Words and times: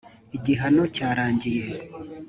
igihano 0.37 0.83
cyarangiye. 0.95 1.65